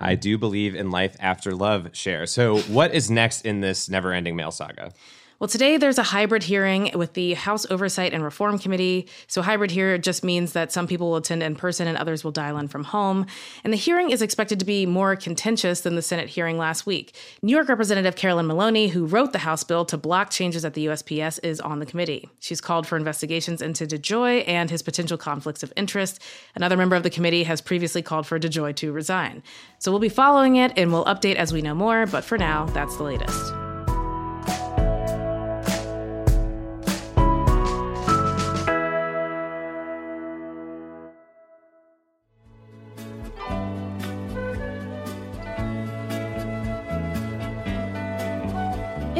I 0.00 0.14
do 0.14 0.38
believe 0.38 0.74
in 0.74 0.90
life 0.90 1.16
after 1.18 1.54
love, 1.54 1.88
Cher. 1.92 2.26
So, 2.26 2.58
what 2.60 2.94
is 2.94 3.10
next 3.10 3.44
in 3.44 3.60
this 3.60 3.88
never 3.88 4.12
ending 4.12 4.36
mail 4.36 4.50
saga? 4.52 4.92
Well, 5.40 5.46
today 5.46 5.76
there's 5.76 5.98
a 5.98 6.02
hybrid 6.02 6.42
hearing 6.42 6.90
with 6.96 7.12
the 7.12 7.34
House 7.34 7.64
Oversight 7.70 8.12
and 8.12 8.24
Reform 8.24 8.58
Committee. 8.58 9.06
So, 9.28 9.40
hybrid 9.40 9.70
here 9.70 9.96
just 9.96 10.24
means 10.24 10.52
that 10.54 10.72
some 10.72 10.88
people 10.88 11.10
will 11.10 11.18
attend 11.18 11.44
in 11.44 11.54
person 11.54 11.86
and 11.86 11.96
others 11.96 12.24
will 12.24 12.32
dial 12.32 12.58
in 12.58 12.66
from 12.66 12.82
home. 12.82 13.24
And 13.62 13.72
the 13.72 13.76
hearing 13.76 14.10
is 14.10 14.20
expected 14.20 14.58
to 14.58 14.64
be 14.64 14.84
more 14.84 15.14
contentious 15.14 15.82
than 15.82 15.94
the 15.94 16.02
Senate 16.02 16.28
hearing 16.28 16.58
last 16.58 16.86
week. 16.86 17.14
New 17.40 17.52
York 17.52 17.68
Representative 17.68 18.16
Carolyn 18.16 18.48
Maloney, 18.48 18.88
who 18.88 19.06
wrote 19.06 19.32
the 19.32 19.38
House 19.38 19.62
bill 19.62 19.84
to 19.84 19.96
block 19.96 20.30
changes 20.30 20.64
at 20.64 20.74
the 20.74 20.86
USPS, 20.86 21.38
is 21.44 21.60
on 21.60 21.78
the 21.78 21.86
committee. 21.86 22.28
She's 22.40 22.60
called 22.60 22.88
for 22.88 22.96
investigations 22.96 23.62
into 23.62 23.86
DeJoy 23.86 24.42
and 24.48 24.70
his 24.70 24.82
potential 24.82 25.16
conflicts 25.16 25.62
of 25.62 25.72
interest. 25.76 26.20
Another 26.56 26.76
member 26.76 26.96
of 26.96 27.04
the 27.04 27.10
committee 27.10 27.44
has 27.44 27.60
previously 27.60 28.02
called 28.02 28.26
for 28.26 28.40
DeJoy 28.40 28.74
to 28.74 28.90
resign. 28.90 29.44
So, 29.78 29.92
we'll 29.92 30.00
be 30.00 30.08
following 30.08 30.56
it 30.56 30.72
and 30.76 30.92
we'll 30.92 31.04
update 31.04 31.36
as 31.36 31.52
we 31.52 31.62
know 31.62 31.76
more. 31.76 32.06
But 32.06 32.24
for 32.24 32.38
now, 32.38 32.64
that's 32.66 32.96
the 32.96 33.04
latest. 33.04 33.67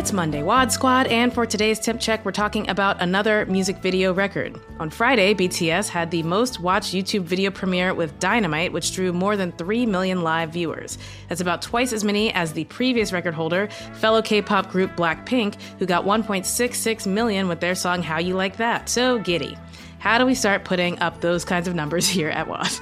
It's 0.09 0.15
Monday, 0.15 0.43
WAD 0.43 0.73
Squad, 0.73 1.07
and 1.09 1.31
for 1.35 1.45
today's 1.45 1.79
Temp 1.79 2.01
Check, 2.01 2.25
we're 2.25 2.33
talking 2.33 2.71
about 2.71 3.03
another 3.03 3.45
music 3.45 3.77
video 3.83 4.15
record. 4.15 4.59
On 4.81 4.89
Friday, 4.89 5.35
BTS 5.35 5.91
had 5.91 6.11
the 6.11 6.23
most 6.23 6.61
watched 6.61 6.95
YouTube 6.95 7.25
video 7.25 7.51
premiere 7.51 7.93
with 7.93 8.19
Dynamite, 8.19 8.73
which 8.73 8.95
drew 8.95 9.13
more 9.13 9.37
than 9.37 9.53
3 9.53 9.85
million 9.85 10.23
live 10.23 10.51
viewers. 10.51 10.97
That's 11.29 11.43
about 11.43 11.61
twice 11.61 11.93
as 11.93 12.05
many 12.05 12.33
as 12.33 12.55
the 12.55 12.65
previous 12.65 13.13
record 13.13 13.35
holder, 13.35 13.69
fellow 13.97 14.23
K 14.23 14.41
pop 14.41 14.71
group 14.71 14.97
Blackpink, 14.97 15.61
who 15.79 15.85
got 15.85 16.07
1.66 16.07 17.07
million 17.07 17.47
with 17.47 17.61
their 17.61 17.75
song 17.75 18.03
How 18.03 18.19
You 18.19 18.33
Like 18.33 18.57
That. 18.57 18.89
So 18.89 19.19
giddy. 19.19 19.59
How 19.99 20.17
do 20.17 20.25
we 20.25 20.35
start 20.35 20.65
putting 20.65 20.99
up 21.01 21.21
those 21.21 21.45
kinds 21.45 21.69
of 21.69 21.75
numbers 21.75 22.09
here 22.09 22.31
at 22.31 22.49
WAD? 22.49 22.73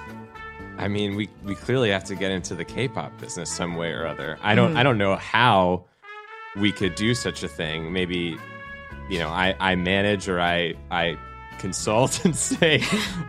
I 0.79 0.87
mean, 0.87 1.17
we, 1.17 1.29
we 1.43 1.57
clearly 1.57 1.91
have 1.91 2.05
to 2.05 2.15
get 2.15 2.31
into 2.31 2.55
the 2.55 2.65
K-pop 2.65 3.19
business 3.19 3.51
some 3.51 3.75
way 3.75 3.91
or 3.91 4.07
other. 4.07 4.39
I 4.43 4.55
don't 4.55 4.77
I 4.77 4.85
don't 4.85 4.99
know 4.99 5.17
how 5.17 5.87
we 6.57 6.73
could 6.73 6.95
do 6.95 7.15
such 7.15 7.43
a 7.43 7.49
thing. 7.49 7.93
Maybe, 7.93 8.37
you 9.09 9.19
know, 9.19 9.29
I, 9.29 9.55
I 9.61 9.75
manage 9.75 10.29
or 10.29 10.41
I 10.41 10.75
I 10.91 11.17
consult 11.59 12.25
and 12.25 12.35
say 12.37 12.83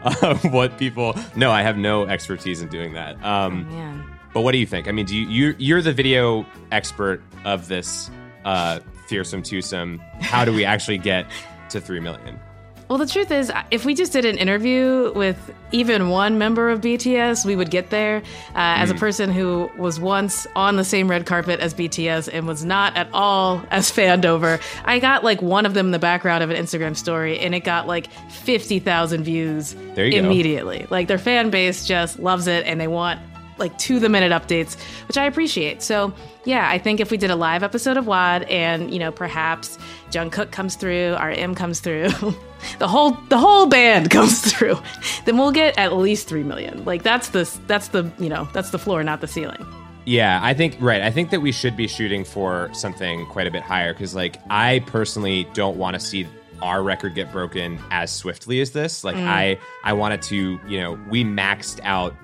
uh, 0.04 0.36
what 0.50 0.78
people. 0.78 1.16
No, 1.36 1.52
I 1.52 1.62
have 1.62 1.78
no 1.78 2.06
expertise 2.06 2.62
in 2.62 2.70
doing 2.70 2.94
that. 2.94 3.24
Um, 3.24 3.70
Man. 3.70 4.20
but 4.34 4.42
what 4.42 4.52
do 4.52 4.58
you 4.58 4.66
think? 4.68 4.88
I 4.88 4.92
mean, 4.92 5.06
do 5.06 5.16
you 5.16 5.28
you're, 5.28 5.56
you're 5.58 5.82
the 5.82 5.94
video 5.94 6.46
expert 6.72 7.22
of 7.46 7.68
this 7.68 8.10
uh, 8.46 8.80
fearsome 9.08 9.44
twosome? 9.44 10.00
How 10.20 10.46
do 10.46 10.54
we 10.54 10.66
actually 10.66 10.98
get 10.98 11.26
to 11.70 11.82
three 11.82 12.00
million? 12.00 12.40
Well, 12.90 12.98
the 12.98 13.06
truth 13.06 13.32
is, 13.32 13.52
if 13.70 13.84
we 13.84 13.94
just 13.94 14.14
did 14.14 14.24
an 14.24 14.38
interview 14.38 15.12
with 15.14 15.54
even 15.74 16.08
one 16.08 16.38
member 16.38 16.70
of 16.70 16.80
BTS, 16.80 17.46
we 17.46 17.54
would 17.58 17.70
get 17.70 17.90
there. 17.90 18.20
Uh, 18.56 18.80
As 18.80 18.90
a 18.90 18.96
person 18.96 19.30
who 19.30 19.70
was 19.78 20.00
once 20.00 20.48
on 20.56 20.78
the 20.78 20.86
same 20.86 21.10
red 21.10 21.26
carpet 21.26 21.60
as 21.60 21.74
BTS 21.74 22.30
and 22.32 22.48
was 22.48 22.64
not 22.64 22.96
at 22.96 23.10
all 23.12 23.62
as 23.72 23.92
fanned 23.92 24.26
over, 24.26 24.58
I 24.86 25.00
got 25.00 25.26
like 25.26 25.42
one 25.42 25.66
of 25.66 25.74
them 25.74 25.88
in 25.88 25.92
the 25.92 26.00
background 26.00 26.46
of 26.46 26.50
an 26.50 26.56
Instagram 26.56 26.96
story, 26.96 27.38
and 27.40 27.54
it 27.54 27.66
got 27.66 27.88
like 27.88 28.08
50,000 28.32 29.24
views 29.24 29.76
There 29.96 30.06
you 30.06 30.22
go. 30.22 30.26
immediately. 30.26 30.88
Like 30.90 31.10
their 31.10 31.18
fan 31.18 31.50
base 31.50 31.86
just 31.86 32.20
loves 32.20 32.48
it, 32.48 32.66
and 32.66 32.80
they 32.80 32.88
want 32.88 33.20
like 33.60 33.78
to 33.80 34.00
the 34.00 34.10
minute 34.10 34.32
updates, 34.32 34.78
which 35.08 35.18
I 35.18 35.26
appreciate. 35.26 35.82
So 35.82 36.14
yeah, 36.46 36.70
I 36.70 36.78
think 36.78 37.00
if 37.00 37.12
we 37.12 37.18
did 37.18 37.32
a 37.32 37.36
live 37.36 37.64
episode 37.64 37.98
of 37.98 38.08
WAD 38.08 38.44
and 38.44 38.92
you 38.92 39.00
know 39.00 39.12
perhaps 39.12 39.78
Jungkook 40.12 40.52
comes 40.52 40.76
through, 40.76 41.16
RM 41.16 41.56
comes 41.56 41.80
through, 41.80 42.10
the 42.80 42.88
whole 42.88 43.12
the 43.30 43.38
whole 43.38 43.66
band 43.66 44.10
comes 44.12 44.40
through, 44.42 44.78
then 45.26 45.38
we'll 45.38 45.52
get 45.52 45.78
at 45.78 45.94
least 45.94 46.28
three 46.28 46.44
million. 46.44 46.86
Like 46.86 47.04
that's 47.04 47.30
the 47.30 47.50
that's 47.68 47.90
the 47.90 48.12
you 48.18 48.30
know 48.30 48.48
that's 48.54 48.72
the 48.72 48.80
floor, 48.80 49.04
not 49.04 49.22
the 49.22 49.28
ceiling. 49.28 49.66
Yeah, 50.08 50.40
I 50.42 50.54
think 50.54 50.78
right. 50.80 51.02
I 51.02 51.12
think 51.12 51.32
that 51.32 51.42
we 51.42 51.52
should 51.52 51.76
be 51.76 51.86
shooting 51.86 52.24
for 52.24 52.70
something 52.72 53.26
quite 53.26 53.46
a 53.46 53.52
bit 53.52 53.62
higher 53.62 53.92
because, 53.92 54.16
like, 54.16 54.38
I 54.50 54.80
personally 54.88 55.46
don't 55.54 55.76
want 55.76 55.96
to 55.96 56.00
see 56.00 56.26
our 56.62 56.82
record 56.82 57.14
get 57.14 57.30
broken 57.30 57.78
as 57.92 58.10
swiftly 58.10 58.62
as 58.62 58.72
this. 58.72 59.04
Like, 59.04 59.18
mm. 59.18 59.28
I 59.28 59.60
I 59.84 59.92
wanted 59.92 60.22
to, 60.24 60.62
you 60.66 60.80
know, 60.80 60.98
we 61.10 61.26
maxed 61.26 61.82
out 61.84 62.16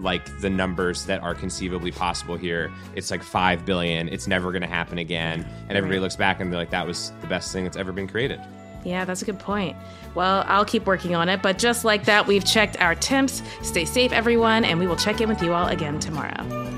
like 0.00 0.40
the 0.40 0.50
numbers 0.50 1.06
that 1.06 1.22
are 1.22 1.34
conceivably 1.34 1.90
possible 1.90 2.36
here. 2.36 2.70
It's 2.94 3.10
like 3.10 3.22
five 3.22 3.64
billion. 3.64 4.08
It's 4.08 4.26
never 4.26 4.52
going 4.52 4.62
to 4.62 4.68
happen 4.68 4.98
again, 4.98 5.46
and 5.68 5.76
everybody 5.76 6.00
looks 6.00 6.16
back 6.16 6.40
and 6.40 6.52
they're 6.52 6.60
like, 6.60 6.70
that 6.70 6.86
was 6.86 7.12
the 7.20 7.26
best 7.26 7.52
thing 7.52 7.64
that's 7.64 7.76
ever 7.76 7.92
been 7.92 8.08
created. 8.08 8.40
Yeah, 8.84 9.04
that's 9.04 9.22
a 9.22 9.24
good 9.24 9.38
point. 9.38 9.76
Well, 10.14 10.44
I'll 10.46 10.64
keep 10.64 10.86
working 10.86 11.14
on 11.14 11.28
it, 11.28 11.42
but 11.42 11.58
just 11.58 11.84
like 11.84 12.04
that, 12.04 12.26
we've 12.26 12.44
checked 12.44 12.80
our 12.80 12.94
temps. 12.94 13.42
Stay 13.62 13.84
safe, 13.84 14.12
everyone, 14.12 14.64
and 14.64 14.78
we 14.78 14.86
will 14.86 14.96
check 14.96 15.20
in 15.20 15.28
with 15.28 15.42
you 15.42 15.52
all 15.52 15.66
again 15.66 15.98
tomorrow. 15.98 16.77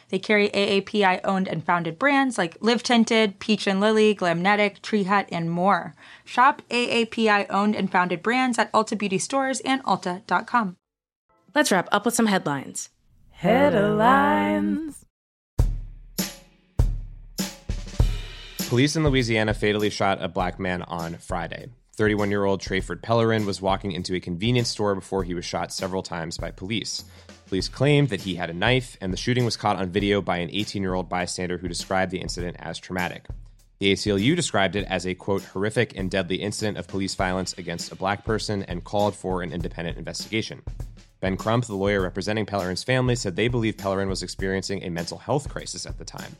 They 0.11 0.19
carry 0.19 0.49
AAPI 0.49 1.21
owned 1.23 1.47
and 1.47 1.63
founded 1.63 1.97
brands 1.97 2.37
like 2.37 2.57
Live 2.59 2.83
Tinted, 2.83 3.39
Peach 3.39 3.65
and 3.65 3.79
Lily, 3.79 4.13
Glamnetic, 4.13 4.81
Tree 4.81 5.03
Hut, 5.03 5.27
and 5.31 5.49
more. 5.49 5.95
Shop 6.25 6.61
AAPI 6.69 7.47
owned 7.49 7.77
and 7.77 7.89
founded 7.89 8.21
brands 8.21 8.59
at 8.59 8.71
Ulta 8.73 8.97
Beauty 8.97 9.17
stores 9.17 9.61
and 9.61 9.81
Ulta.com. 9.85 10.75
Let's 11.55 11.71
wrap 11.71 11.87
up 11.93 12.03
with 12.03 12.13
some 12.13 12.25
headlines. 12.25 12.89
Headlines. 13.29 15.05
Police 18.67 18.95
in 18.97 19.05
Louisiana 19.05 19.53
fatally 19.53 19.89
shot 19.89 20.21
a 20.21 20.27
black 20.27 20.59
man 20.59 20.81
on 20.83 21.15
Friday. 21.15 21.69
31 21.95 22.31
year 22.31 22.45
old 22.45 22.61
Trayford 22.61 23.01
Pellerin 23.01 23.45
was 23.45 23.61
walking 23.61 23.91
into 23.91 24.15
a 24.15 24.19
convenience 24.19 24.69
store 24.69 24.95
before 24.95 25.23
he 25.23 25.33
was 25.33 25.45
shot 25.45 25.73
several 25.73 26.01
times 26.01 26.37
by 26.37 26.51
police. 26.51 27.03
Police 27.47 27.67
claimed 27.67 28.09
that 28.09 28.21
he 28.21 28.35
had 28.35 28.49
a 28.49 28.53
knife, 28.53 28.97
and 29.01 29.11
the 29.11 29.17
shooting 29.17 29.43
was 29.43 29.57
caught 29.57 29.75
on 29.75 29.89
video 29.89 30.21
by 30.21 30.37
an 30.37 30.49
18 30.51 30.81
year 30.81 30.93
old 30.93 31.09
bystander 31.09 31.57
who 31.57 31.67
described 31.67 32.11
the 32.11 32.21
incident 32.21 32.55
as 32.59 32.79
traumatic. 32.79 33.27
The 33.79 33.91
ACLU 33.93 34.35
described 34.35 34.75
it 34.75 34.85
as 34.87 35.05
a 35.05 35.15
quote 35.15 35.43
horrific 35.43 35.97
and 35.97 36.09
deadly 36.09 36.35
incident 36.35 36.77
of 36.77 36.87
police 36.87 37.15
violence 37.15 37.53
against 37.57 37.91
a 37.91 37.95
black 37.95 38.23
person 38.23 38.63
and 38.63 38.83
called 38.83 39.15
for 39.15 39.41
an 39.41 39.51
independent 39.51 39.97
investigation. 39.97 40.61
Ben 41.19 41.35
Crump, 41.35 41.65
the 41.65 41.75
lawyer 41.75 42.01
representing 42.01 42.45
Pellerin's 42.45 42.83
family, 42.83 43.15
said 43.15 43.35
they 43.35 43.47
believe 43.47 43.77
Pellerin 43.77 44.07
was 44.07 44.23
experiencing 44.23 44.83
a 44.83 44.89
mental 44.89 45.17
health 45.17 45.49
crisis 45.49 45.85
at 45.85 45.97
the 45.97 46.05
time. 46.05 46.37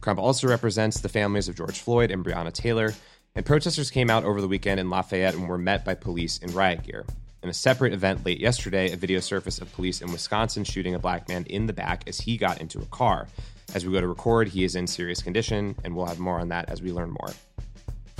Crump 0.00 0.18
also 0.18 0.46
represents 0.46 1.00
the 1.00 1.08
families 1.08 1.48
of 1.48 1.56
George 1.56 1.80
Floyd 1.80 2.10
and 2.10 2.24
Breonna 2.24 2.52
Taylor, 2.52 2.92
and 3.34 3.46
protesters 3.46 3.90
came 3.90 4.10
out 4.10 4.24
over 4.24 4.40
the 4.40 4.48
weekend 4.48 4.80
in 4.80 4.90
Lafayette 4.90 5.34
and 5.34 5.48
were 5.48 5.58
met 5.58 5.84
by 5.84 5.94
police 5.94 6.38
in 6.38 6.52
riot 6.52 6.82
gear. 6.82 7.04
In 7.42 7.48
a 7.48 7.54
separate 7.54 7.92
event 7.92 8.26
late 8.26 8.40
yesterday, 8.40 8.92
a 8.92 8.96
video 8.96 9.20
surfaced 9.20 9.62
of 9.62 9.72
police 9.72 10.02
in 10.02 10.12
Wisconsin 10.12 10.64
shooting 10.64 10.94
a 10.94 10.98
black 10.98 11.28
man 11.28 11.44
in 11.44 11.66
the 11.66 11.72
back 11.72 12.04
as 12.06 12.20
he 12.20 12.36
got 12.36 12.60
into 12.60 12.80
a 12.80 12.86
car. 12.86 13.28
As 13.74 13.86
we 13.86 13.92
go 13.92 14.00
to 14.00 14.08
record, 14.08 14.48
he 14.48 14.64
is 14.64 14.74
in 14.74 14.86
serious 14.86 15.22
condition, 15.22 15.76
and 15.84 15.94
we'll 15.94 16.06
have 16.06 16.18
more 16.18 16.40
on 16.40 16.48
that 16.48 16.68
as 16.68 16.82
we 16.82 16.92
learn 16.92 17.10
more. 17.10 17.30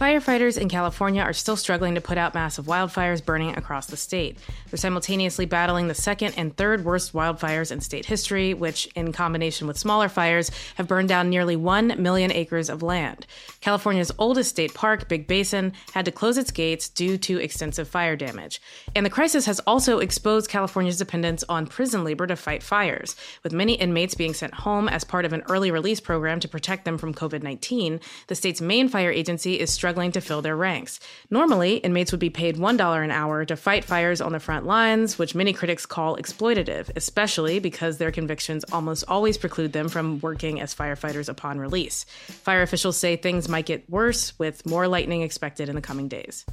Firefighters 0.00 0.56
in 0.56 0.70
California 0.70 1.20
are 1.20 1.34
still 1.34 1.58
struggling 1.58 1.94
to 1.94 2.00
put 2.00 2.16
out 2.16 2.32
massive 2.32 2.64
wildfires 2.64 3.22
burning 3.22 3.54
across 3.58 3.84
the 3.84 3.98
state. 3.98 4.38
They're 4.70 4.78
simultaneously 4.78 5.44
battling 5.44 5.88
the 5.88 5.94
second 5.94 6.32
and 6.38 6.56
third 6.56 6.86
worst 6.86 7.12
wildfires 7.12 7.70
in 7.70 7.82
state 7.82 8.06
history, 8.06 8.54
which, 8.54 8.86
in 8.94 9.12
combination 9.12 9.66
with 9.66 9.76
smaller 9.76 10.08
fires, 10.08 10.50
have 10.76 10.88
burned 10.88 11.10
down 11.10 11.28
nearly 11.28 11.54
1 11.54 11.96
million 12.02 12.32
acres 12.32 12.70
of 12.70 12.82
land. 12.82 13.26
California's 13.60 14.10
oldest 14.18 14.48
state 14.48 14.72
park, 14.72 15.06
Big 15.06 15.26
Basin, 15.26 15.74
had 15.92 16.06
to 16.06 16.12
close 16.12 16.38
its 16.38 16.50
gates 16.50 16.88
due 16.88 17.18
to 17.18 17.36
extensive 17.36 17.86
fire 17.86 18.16
damage. 18.16 18.58
And 18.96 19.04
the 19.04 19.10
crisis 19.10 19.44
has 19.44 19.60
also 19.66 19.98
exposed 19.98 20.48
California's 20.48 20.96
dependence 20.96 21.44
on 21.46 21.66
prison 21.66 22.04
labor 22.04 22.26
to 22.26 22.36
fight 22.36 22.62
fires. 22.62 23.16
With 23.44 23.52
many 23.52 23.74
inmates 23.74 24.14
being 24.14 24.32
sent 24.32 24.54
home 24.54 24.88
as 24.88 25.04
part 25.04 25.26
of 25.26 25.34
an 25.34 25.42
early 25.50 25.70
release 25.70 26.00
program 26.00 26.40
to 26.40 26.48
protect 26.48 26.86
them 26.86 26.96
from 26.96 27.12
COVID 27.12 27.42
19, 27.42 28.00
the 28.28 28.34
state's 28.34 28.62
main 28.62 28.88
fire 28.88 29.10
agency 29.10 29.60
is 29.60 29.70
struggling 29.70 29.89
struggling 29.90 30.12
to 30.12 30.20
fill 30.20 30.40
their 30.40 30.54
ranks. 30.54 31.00
Normally, 31.30 31.78
inmates 31.78 32.12
would 32.12 32.20
be 32.20 32.30
paid 32.30 32.56
$1 32.56 33.04
an 33.04 33.10
hour 33.10 33.44
to 33.44 33.56
fight 33.56 33.84
fires 33.84 34.20
on 34.20 34.30
the 34.30 34.38
front 34.38 34.64
lines, 34.64 35.18
which 35.18 35.34
many 35.34 35.52
critics 35.52 35.84
call 35.84 36.16
exploitative, 36.16 36.88
especially 36.94 37.58
because 37.58 37.98
their 37.98 38.12
convictions 38.12 38.64
almost 38.70 39.02
always 39.08 39.36
preclude 39.36 39.72
them 39.72 39.88
from 39.88 40.20
working 40.20 40.60
as 40.60 40.72
firefighters 40.72 41.28
upon 41.28 41.58
release. 41.58 42.04
Fire 42.44 42.62
officials 42.62 42.96
say 42.96 43.16
things 43.16 43.48
might 43.48 43.66
get 43.66 43.90
worse, 43.90 44.38
with 44.38 44.64
more 44.64 44.86
lightning 44.86 45.22
expected 45.22 45.68
in 45.68 45.74
the 45.74 45.82
coming 45.82 46.06
days. 46.06 46.46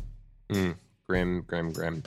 Mm, 0.50 0.74
grim, 1.06 1.44
grim, 1.46 1.72
grim. 1.72 2.02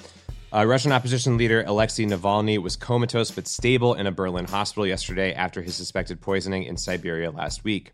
Uh, 0.53 0.65
Russian 0.67 0.91
opposition 0.91 1.37
leader 1.37 1.63
Alexei 1.65 2.07
Navalny 2.07 2.59
was 2.59 2.75
comatose 2.75 3.31
but 3.31 3.47
stable 3.47 3.95
in 3.95 4.09
a 4.09 4.11
Berlin 4.11 4.47
hospital 4.47 4.85
yesterday 4.85 5.33
after 5.33 5.63
his 5.63 5.77
suspected 5.77 6.21
poisoning 6.21 6.65
in 6.65 6.77
Siberia 6.77 7.31
last 7.31 7.63
week. 7.63 7.93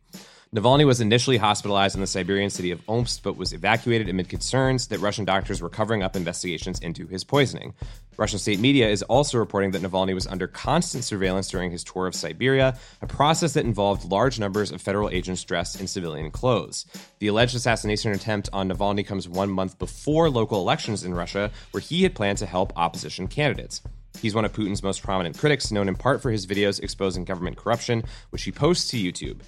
Navalny 0.54 0.86
was 0.86 1.00
initially 1.00 1.38
hospitalized 1.38 1.96
in 1.96 2.00
the 2.00 2.06
Siberian 2.06 2.50
city 2.50 2.70
of 2.70 2.80
Omsk, 2.88 3.24
but 3.24 3.36
was 3.36 3.52
evacuated 3.52 4.08
amid 4.08 4.28
concerns 4.28 4.86
that 4.86 5.00
Russian 5.00 5.24
doctors 5.24 5.60
were 5.60 5.68
covering 5.68 6.04
up 6.04 6.14
investigations 6.14 6.78
into 6.78 7.08
his 7.08 7.24
poisoning. 7.24 7.74
Russian 8.16 8.38
state 8.38 8.60
media 8.60 8.88
is 8.88 9.02
also 9.02 9.38
reporting 9.38 9.72
that 9.72 9.82
Navalny 9.82 10.14
was 10.14 10.28
under 10.28 10.46
constant 10.46 11.02
surveillance 11.02 11.48
during 11.48 11.72
his 11.72 11.82
tour 11.82 12.06
of 12.06 12.14
Siberia, 12.14 12.78
a 13.02 13.06
process 13.08 13.54
that 13.54 13.64
involved 13.64 14.08
large 14.08 14.38
numbers 14.38 14.70
of 14.70 14.80
federal 14.80 15.10
agents 15.10 15.42
dressed 15.42 15.80
in 15.80 15.88
civilian 15.88 16.30
clothes. 16.30 16.86
The 17.18 17.26
alleged 17.26 17.56
assassination 17.56 18.12
attempt 18.12 18.48
on 18.52 18.68
Navalny 18.68 19.04
comes 19.04 19.28
one 19.28 19.50
month 19.50 19.80
before 19.80 20.30
local 20.30 20.60
elections 20.60 21.02
in 21.02 21.12
Russia, 21.12 21.50
where 21.72 21.80
he 21.80 22.04
had 22.04 22.14
planned 22.14 22.38
to 22.38 22.46
help 22.46 22.72
opposition 22.76 23.26
candidates. 23.26 23.82
He's 24.22 24.34
one 24.34 24.44
of 24.44 24.52
Putin's 24.52 24.82
most 24.82 25.02
prominent 25.02 25.36
critics, 25.36 25.70
known 25.70 25.88
in 25.88 25.94
part 25.94 26.22
for 26.22 26.30
his 26.30 26.46
videos 26.46 26.80
exposing 26.82 27.24
government 27.24 27.56
corruption, 27.56 28.04
which 28.30 28.44
he 28.44 28.52
posts 28.52 28.88
to 28.90 28.97
YouTube. 28.97 29.40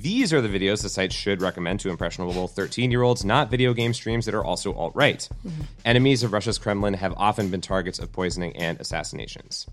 These 0.00 0.32
are 0.32 0.40
the 0.40 0.48
videos 0.48 0.82
the 0.82 0.88
site 0.88 1.12
should 1.12 1.42
recommend 1.42 1.80
to 1.80 1.90
impressionable 1.90 2.48
13 2.48 2.90
year 2.90 3.02
olds, 3.02 3.24
not 3.24 3.50
video 3.50 3.74
game 3.74 3.92
streams 3.92 4.24
that 4.26 4.34
are 4.34 4.44
also 4.44 4.72
alt 4.72 4.94
right. 4.94 5.28
Mm-hmm. 5.46 5.62
Enemies 5.84 6.22
of 6.22 6.32
Russia's 6.32 6.58
Kremlin 6.58 6.94
have 6.94 7.12
often 7.16 7.50
been 7.50 7.60
targets 7.60 7.98
of 7.98 8.10
poisoning 8.10 8.56
and 8.56 8.80
assassinations. 8.80 9.66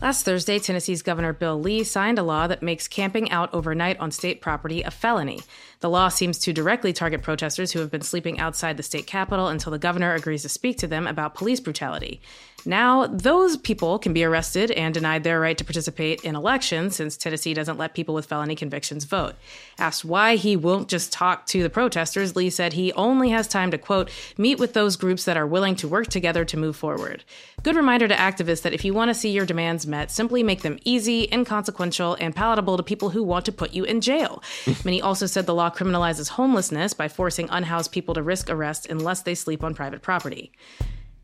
Last 0.00 0.24
Thursday, 0.24 0.58
Tennessee's 0.58 1.02
Governor 1.02 1.34
Bill 1.34 1.60
Lee 1.60 1.84
signed 1.84 2.18
a 2.18 2.22
law 2.22 2.46
that 2.46 2.62
makes 2.62 2.88
camping 2.88 3.30
out 3.30 3.52
overnight 3.52 4.00
on 4.00 4.10
state 4.10 4.40
property 4.40 4.80
a 4.80 4.90
felony. 4.90 5.40
The 5.80 5.90
law 5.90 6.08
seems 6.08 6.38
to 6.38 6.54
directly 6.54 6.94
target 6.94 7.22
protesters 7.22 7.72
who 7.72 7.80
have 7.80 7.90
been 7.90 8.00
sleeping 8.00 8.40
outside 8.40 8.78
the 8.78 8.82
state 8.82 9.06
capitol 9.06 9.48
until 9.48 9.72
the 9.72 9.78
governor 9.78 10.14
agrees 10.14 10.40
to 10.42 10.48
speak 10.48 10.78
to 10.78 10.86
them 10.86 11.06
about 11.06 11.34
police 11.34 11.60
brutality. 11.60 12.22
Now, 12.66 13.06
those 13.06 13.56
people 13.56 13.98
can 13.98 14.12
be 14.12 14.24
arrested 14.24 14.70
and 14.72 14.92
denied 14.92 15.24
their 15.24 15.40
right 15.40 15.56
to 15.56 15.64
participate 15.64 16.22
in 16.22 16.36
elections 16.36 16.96
since 16.96 17.16
Tennessee 17.16 17.54
doesn't 17.54 17.78
let 17.78 17.94
people 17.94 18.14
with 18.14 18.26
felony 18.26 18.54
convictions 18.54 19.04
vote. 19.04 19.34
Asked 19.78 20.04
why 20.04 20.36
he 20.36 20.56
won't 20.56 20.88
just 20.88 21.12
talk 21.12 21.46
to 21.46 21.62
the 21.62 21.70
protesters, 21.70 22.36
Lee 22.36 22.50
said 22.50 22.72
he 22.72 22.92
only 22.92 23.30
has 23.30 23.48
time 23.48 23.70
to, 23.70 23.78
quote, 23.78 24.10
meet 24.36 24.58
with 24.58 24.74
those 24.74 24.96
groups 24.96 25.24
that 25.24 25.36
are 25.36 25.46
willing 25.46 25.74
to 25.76 25.88
work 25.88 26.08
together 26.08 26.44
to 26.44 26.56
move 26.56 26.76
forward. 26.76 27.24
Good 27.62 27.76
reminder 27.76 28.08
to 28.08 28.14
activists 28.14 28.62
that 28.62 28.74
if 28.74 28.84
you 28.84 28.94
want 28.94 29.08
to 29.08 29.14
see 29.14 29.30
your 29.30 29.46
demands 29.46 29.86
met, 29.86 30.10
simply 30.10 30.42
make 30.42 30.62
them 30.62 30.78
easy, 30.84 31.28
inconsequential, 31.32 32.16
and 32.20 32.34
palatable 32.34 32.76
to 32.76 32.82
people 32.82 33.10
who 33.10 33.22
want 33.22 33.44
to 33.46 33.52
put 33.52 33.72
you 33.72 33.84
in 33.84 34.00
jail. 34.00 34.42
Many 34.84 35.00
also 35.00 35.26
said 35.26 35.46
the 35.46 35.54
law 35.54 35.70
criminalizes 35.70 36.30
homelessness 36.30 36.94
by 36.94 37.08
forcing 37.08 37.48
unhoused 37.50 37.92
people 37.92 38.14
to 38.14 38.22
risk 38.22 38.50
arrest 38.50 38.86
unless 38.88 39.22
they 39.22 39.34
sleep 39.34 39.64
on 39.64 39.74
private 39.74 40.02
property. 40.02 40.52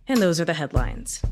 And 0.08 0.22
those 0.22 0.40
are 0.40 0.44
the 0.44 0.54
headlines. 0.54 1.22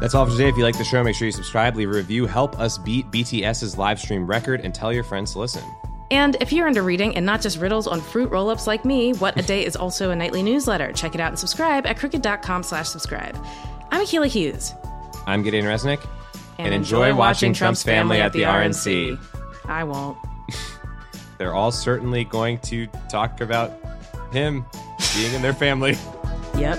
That's 0.00 0.14
all 0.14 0.24
for 0.26 0.32
today. 0.32 0.48
If 0.48 0.56
you 0.56 0.62
like 0.62 0.78
the 0.78 0.84
show, 0.84 1.02
make 1.02 1.16
sure 1.16 1.26
you 1.26 1.32
subscribe, 1.32 1.76
leave 1.76 1.90
a 1.90 1.92
review, 1.92 2.26
help 2.26 2.58
us 2.60 2.78
beat 2.78 3.10
BTS's 3.10 3.76
live 3.76 3.98
stream 3.98 4.26
record, 4.26 4.60
and 4.60 4.74
tell 4.74 4.92
your 4.92 5.02
friends 5.02 5.32
to 5.32 5.40
listen. 5.40 5.62
And 6.10 6.36
if 6.40 6.52
you're 6.52 6.68
into 6.68 6.82
reading 6.82 7.16
and 7.16 7.26
not 7.26 7.42
just 7.42 7.58
riddles 7.58 7.86
on 7.86 8.00
fruit 8.00 8.30
roll-ups 8.30 8.66
like 8.66 8.84
me, 8.84 9.12
What 9.14 9.38
a 9.38 9.42
Day 9.42 9.66
is 9.66 9.76
also 9.76 10.10
a 10.10 10.16
nightly 10.16 10.42
newsletter. 10.42 10.92
Check 10.92 11.14
it 11.14 11.20
out 11.20 11.28
and 11.28 11.38
subscribe 11.38 11.86
at 11.86 11.98
crooked.com 11.98 12.62
slash 12.62 12.88
subscribe. 12.88 13.36
I'm 13.90 14.06
Akilah 14.06 14.28
Hughes. 14.28 14.72
I'm 15.26 15.42
Gideon 15.42 15.66
Resnick. 15.66 16.00
And, 16.58 16.68
and 16.68 16.74
enjoy, 16.74 17.08
enjoy, 17.08 17.18
watching 17.18 17.52
Trump's 17.52 17.82
family 17.82 18.20
at 18.20 18.32
the 18.32 18.42
RNC. 18.42 19.18
I 19.66 19.84
won't. 19.84 20.16
They're 21.38 21.54
all 21.54 21.72
certainly 21.72 22.24
going 22.24 22.58
to 22.60 22.86
talk 23.08 23.40
about 23.40 23.72
him 24.32 24.66
being 25.14 25.32
in 25.34 25.42
their 25.42 25.54
family. 25.54 25.96
Yep. 26.58 26.78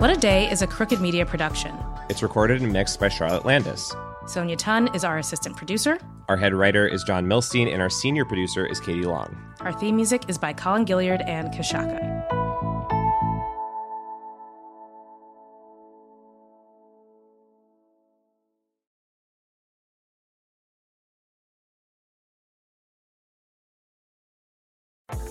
What 0.00 0.10
a 0.10 0.16
Day 0.16 0.50
is 0.50 0.62
a 0.62 0.66
Crooked 0.66 1.00
Media 1.00 1.24
production. 1.24 1.72
It's 2.10 2.24
recorded 2.24 2.60
and 2.60 2.72
mixed 2.72 2.98
by 2.98 3.08
Charlotte 3.08 3.46
Landes. 3.46 3.94
Sonia 4.26 4.56
Tun 4.56 4.92
is 4.94 5.04
our 5.04 5.18
assistant 5.18 5.56
producer. 5.56 5.96
Our 6.28 6.36
head 6.36 6.52
writer 6.52 6.88
is 6.88 7.04
John 7.04 7.26
Milstein, 7.26 7.72
and 7.72 7.80
our 7.80 7.88
senior 7.88 8.24
producer 8.24 8.66
is 8.66 8.80
Katie 8.80 9.04
Long. 9.04 9.36
Our 9.60 9.72
theme 9.72 9.94
music 9.94 10.24
is 10.26 10.38
by 10.38 10.52
Colin 10.52 10.84
Gilliard 10.84 11.26
and 11.28 11.54
Kashaka. 11.54 12.33